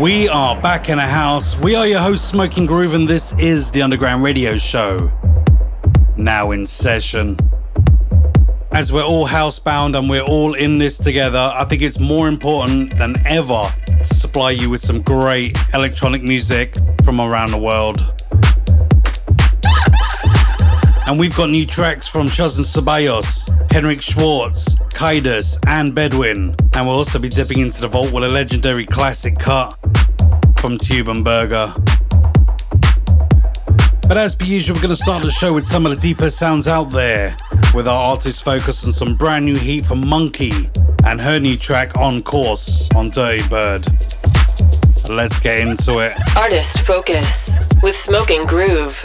[0.00, 1.58] We are back in a house.
[1.58, 5.12] We are your host, Smoking Groove, and this is the Underground Radio Show.
[6.16, 7.36] Now in session.
[8.72, 12.96] As we're all housebound and we're all in this together, I think it's more important
[12.96, 18.00] than ever to supply you with some great electronic music from around the world.
[21.06, 26.56] And we've got new tracks from Chus and Ceballos, Henrik Schwarz, Kydus, and Bedouin.
[26.74, 29.78] And we'll also be dipping into the vault with a legendary classic cut
[30.58, 31.72] from Tube and Berger.
[34.08, 36.30] But as per usual, we're going to start the show with some of the deeper
[36.30, 37.36] sounds out there,
[37.72, 40.68] with our artist focus on some brand new heat from Monki
[41.06, 43.86] and her new track On Course on Dirtybird.
[45.08, 46.12] Let's get into it.
[46.36, 49.00] Artist Focus with Smoking Groove.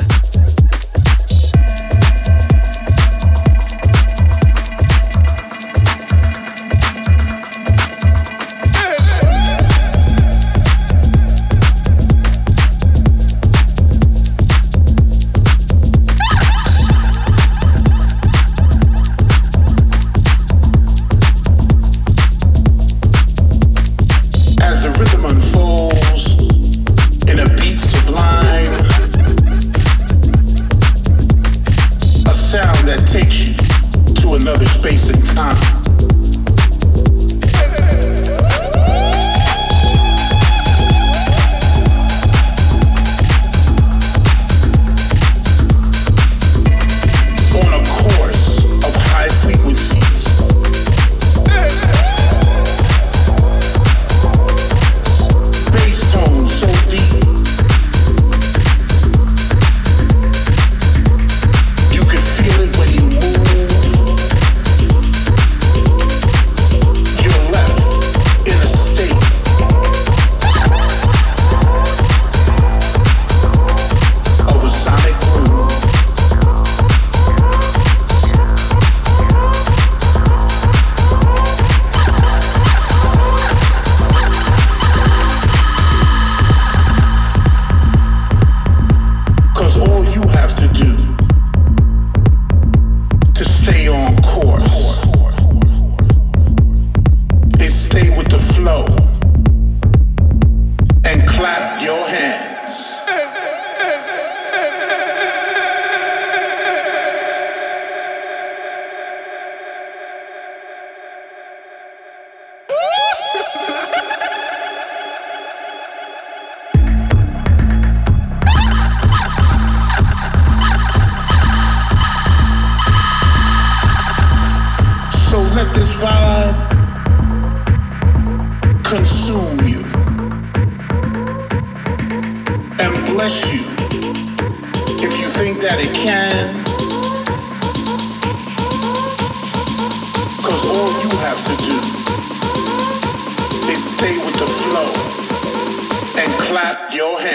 [146.55, 147.34] Clap your hands.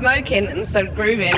[0.00, 1.34] Smoking and so grooving.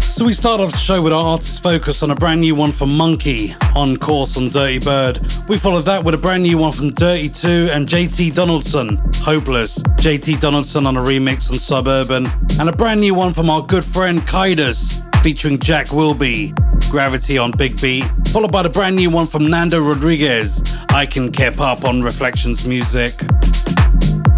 [0.00, 2.72] So we start off the show with our artist focus on a brand new one
[2.72, 5.50] from Monki on course on Dirtybird.
[5.50, 9.82] We followed that with a brand new one from Dirty 2 and JT Donaldson, Hopeless.
[10.00, 12.26] JT Donaldson on a remix on Suburban.
[12.58, 16.54] And a brand new one from our good friend Kydus featuring Jack Wilby,
[16.90, 18.04] Gravity on Big Beat.
[18.28, 22.66] Followed by the brand new one from Nando Rodriguez, I Can Keep Up on Reflections
[22.66, 23.12] Music.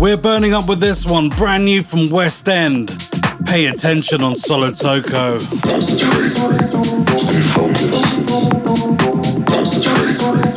[0.05, 2.89] We're burning up with this one, brand new from West End.
[3.47, 5.41] Pay attention on Solotoko.
[5.63, 6.31] Concentrate,
[7.19, 8.05] stay focused.
[9.47, 10.54] Concentrate,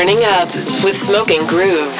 [0.00, 0.48] Burning Up
[0.82, 1.99] with Smoking Groove.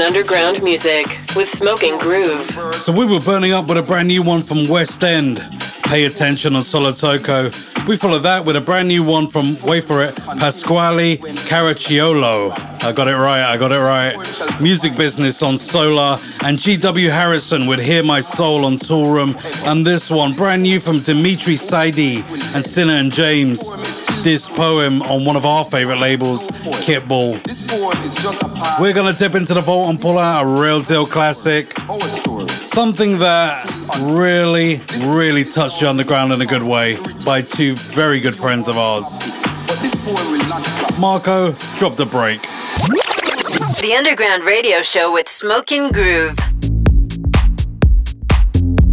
[0.00, 2.48] in underground music with Smoking Groove.
[2.74, 5.44] So we were burning up with a brand new one from West End.
[5.84, 7.50] Pay attention on Solotoko.
[7.86, 12.52] We followed that with a brand new one from, wait for it, Pasquale Caracciolo.
[12.82, 14.16] I got it right, I got it right.
[14.60, 19.34] Music Business on Solar, and GW Harrison with Hear My Soul on Toolroom.
[19.66, 22.22] And this one, brand new from Dimitri Saidi
[22.54, 23.70] and Sinner and James.
[24.22, 26.48] This poem on one of our favorite labels,
[26.86, 27.34] Kitball.
[28.80, 31.72] We're gonna dip into the vault and pull out a real deal classic.
[32.48, 33.64] Something that
[34.00, 38.34] really, really touched you on the underground in a good way by two very good
[38.34, 39.04] friends of ours.
[40.98, 42.42] Marco, drop the break.
[43.80, 46.49] The Underground Radio Show with Smoking Groove.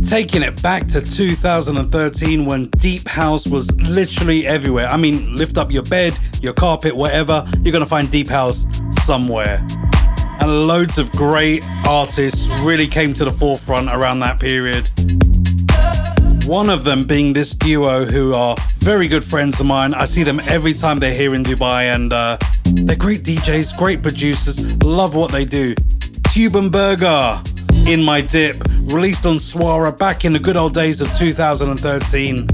[0.07, 4.87] Taking it back to 2013 when Deep House was literally everywhere.
[4.87, 8.65] I mean, lift up your bed, your carpet, whatever, you're gonna find Deep House
[9.03, 9.67] somewhere.
[10.39, 14.89] And loads of great artists really came to the forefront around that period.
[16.47, 19.93] One of them being this duo who are very good friends of mine.
[19.93, 24.01] I see them every time they're here in Dubai and uh, they're great DJs, great
[24.01, 25.75] producers, love what they do.
[26.31, 27.41] Tube and Berger,
[27.87, 32.45] In My Dip, released on Suara back in the good old days of 2013.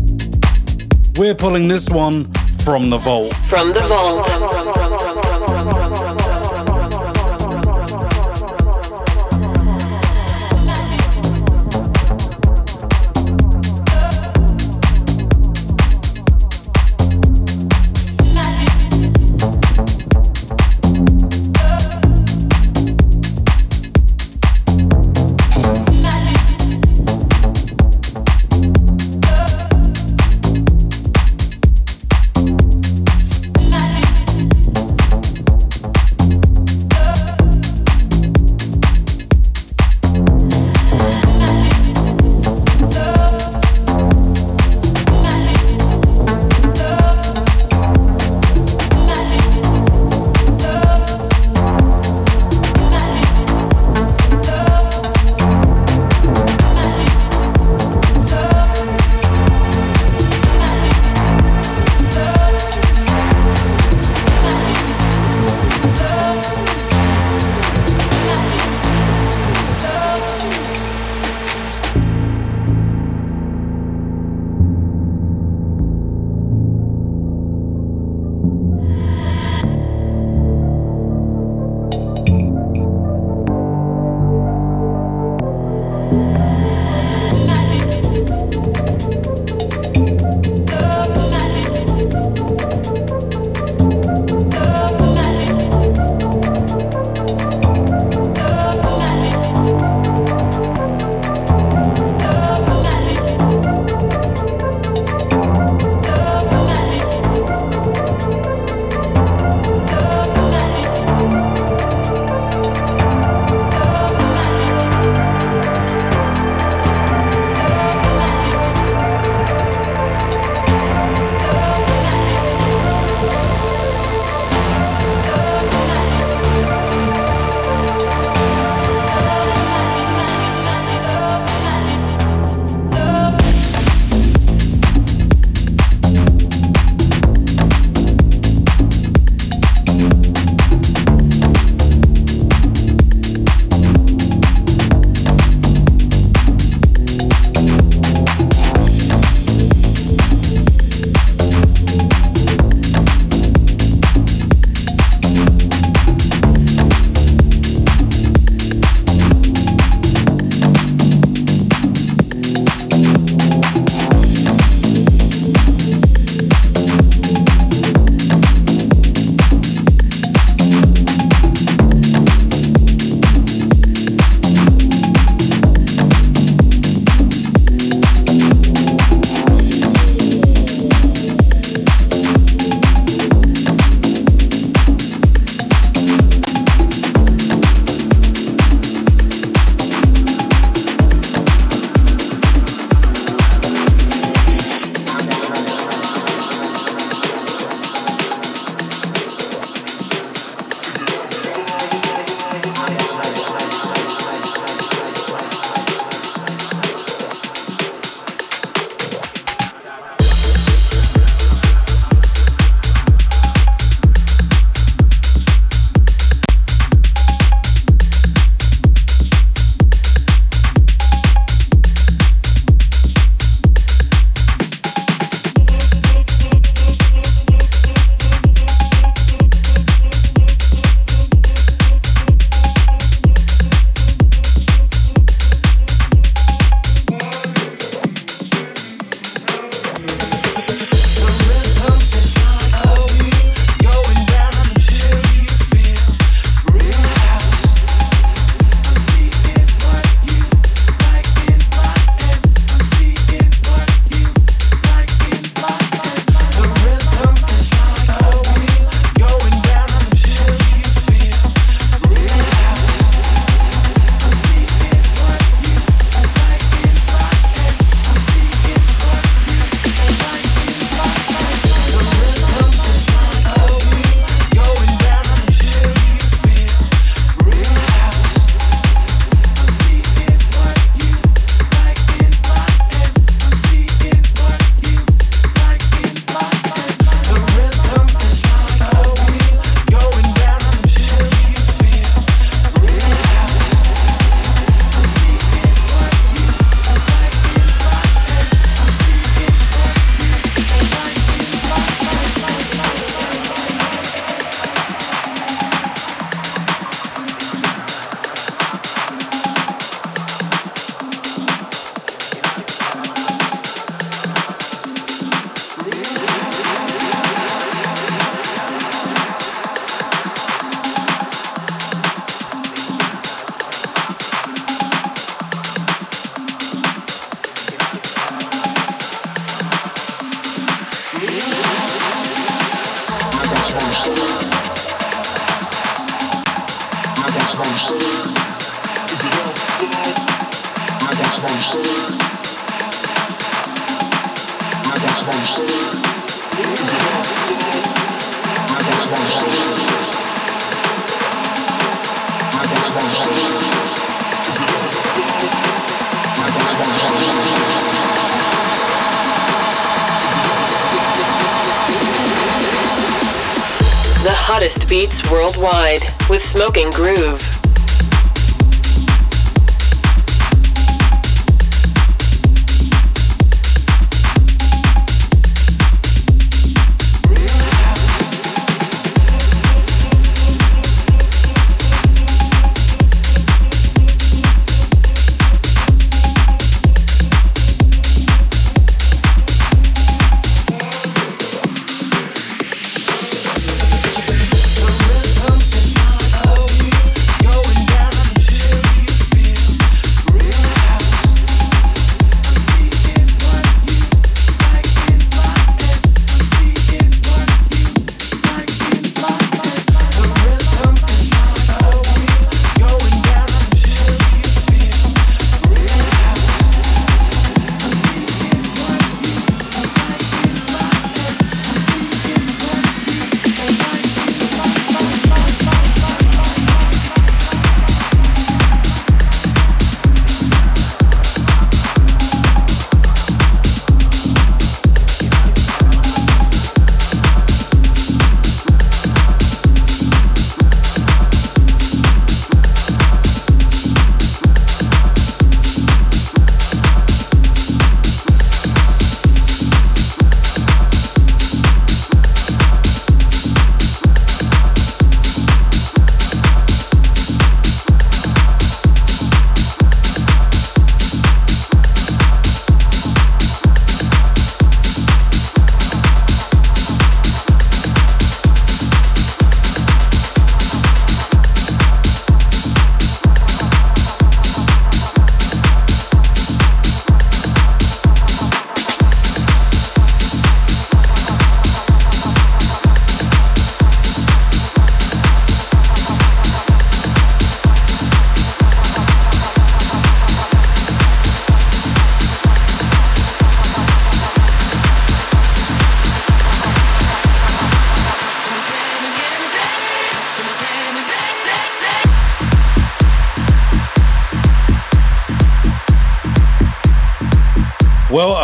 [1.17, 2.31] We're pulling this one
[2.63, 3.33] from the vault.
[3.47, 5.12] From the vault.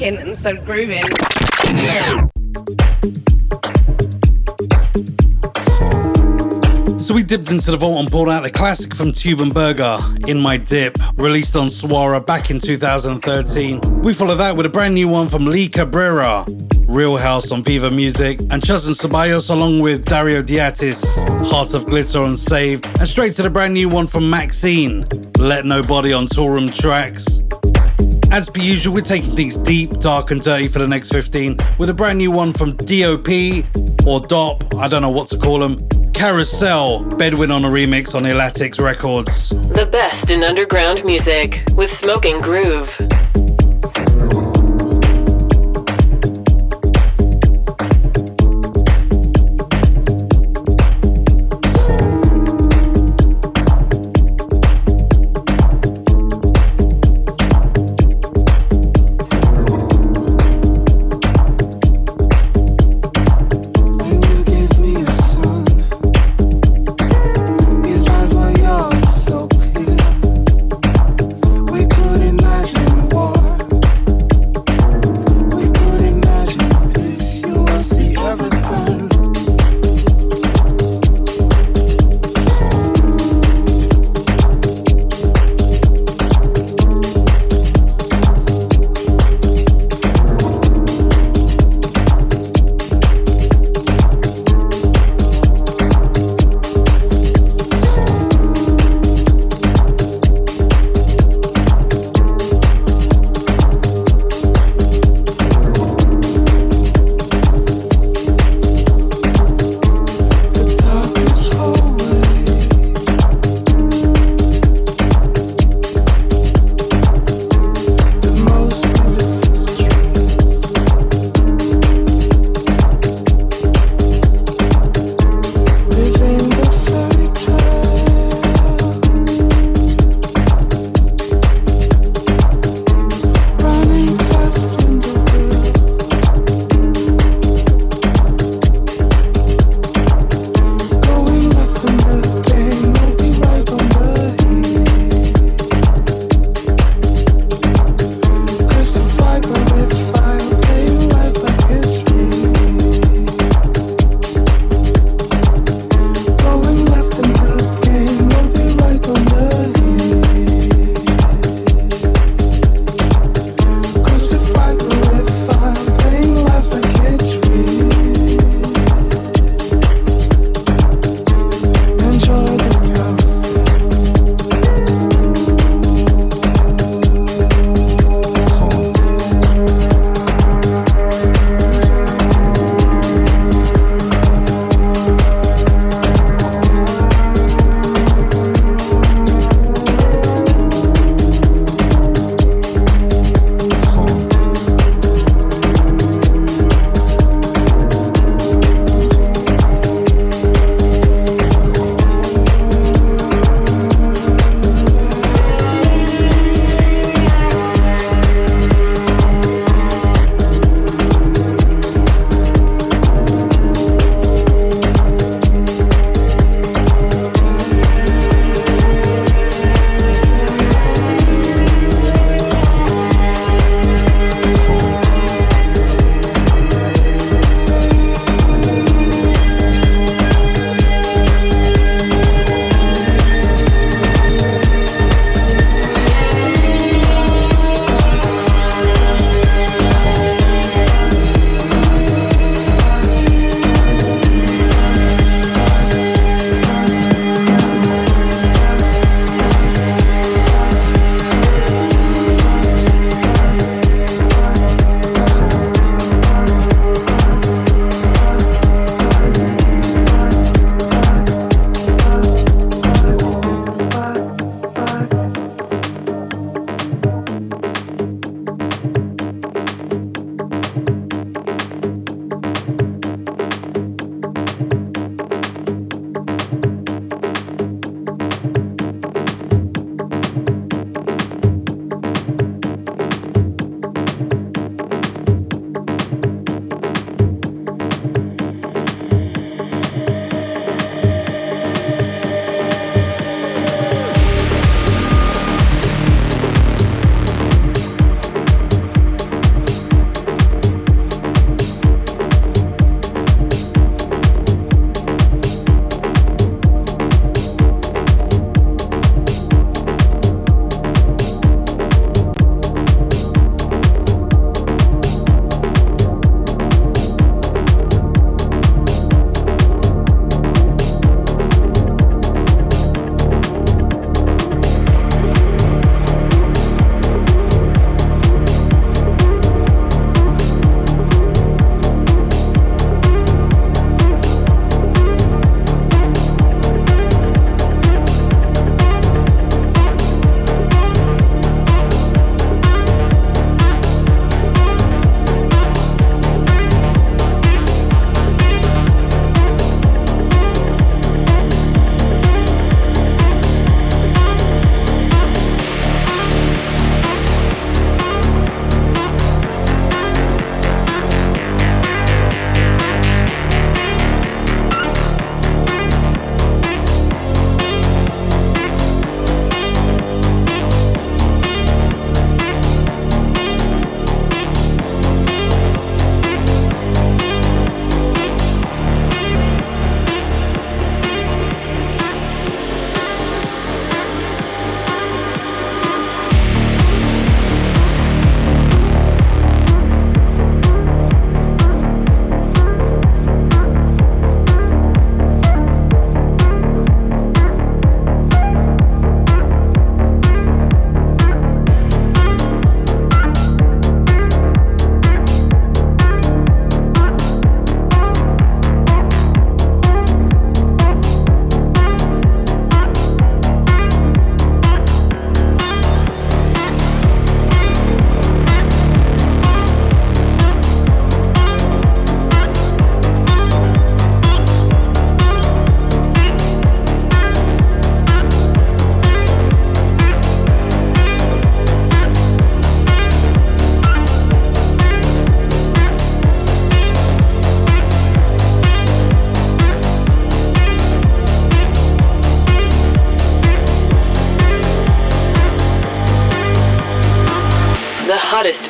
[0.00, 1.02] And so grooving.
[6.98, 9.98] So we dipped into the vault and pulled out the classic from Tube and Berger,
[10.28, 14.02] In My Dip, released on Suara back in 2013.
[14.02, 16.44] We followed that with a brand new one from Lee Cabrera,
[16.86, 21.16] Real House on Viva Music, and Chus and Ceballos along with Dario D'Attis,
[21.50, 25.64] Heart of Glitter on Saved, and straight to the brand new one from Maxine, Let
[25.64, 27.42] Nobody on Toolroom Tracks.
[28.30, 31.88] As per usual, we're taking things deep, dark, and dirty for the next 15 with
[31.88, 33.28] a brand new one from DOP
[34.06, 35.88] or DOP, I don't know what to call them.
[36.12, 39.50] Carousel, Bedouin on a remix on Elatics Records.
[39.50, 42.96] The best in underground music with Smoking Groove.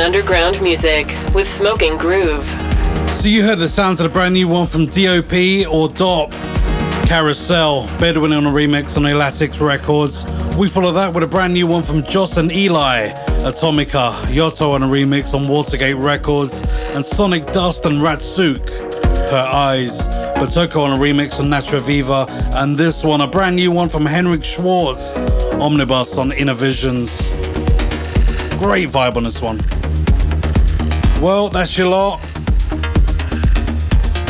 [0.00, 2.44] Underground music with Smoking Groove.
[3.10, 6.32] So you heard the sounds of the brand new one from DOP or DOP.
[7.06, 10.24] Carousel, Bedouin on a remix on Elatix Records.
[10.56, 13.10] We follow that with a brand new one from Joss and Eli,
[13.42, 16.62] Atomica, Yoto on a remix on Watergate Records,
[16.94, 18.68] and Sonic Dust and Ratsuk,
[19.30, 20.08] Her Eyes.
[20.34, 24.04] Batoko on a remix on Natura Viva, and this one, a brand new one from
[24.04, 25.14] Henrik Schwarz,
[25.60, 27.30] Omnibus on Innervisions.
[28.58, 29.58] Great vibe on this one.
[31.20, 32.20] Well, that's your lot.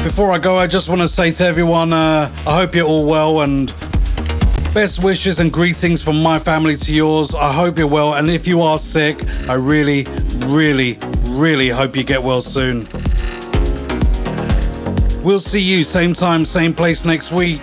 [0.04, 3.06] Before I go, I just want to say to everyone, uh, I hope you're all
[3.06, 3.74] well and
[4.74, 7.34] best wishes and greetings from my family to yours.
[7.34, 9.18] I hope you're well, and if you are sick,
[9.48, 10.06] I really,
[10.46, 12.86] really, really hope you get well soon.
[15.22, 17.62] We'll see you same time, same place next week.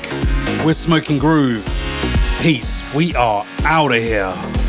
[0.66, 1.64] We're Smoking Groove.
[2.40, 2.84] Peace.
[2.96, 4.61] We are out of here.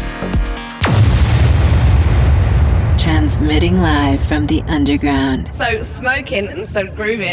[3.33, 5.49] Transmitting live from the underground.
[5.55, 7.33] So smoking and so grooving.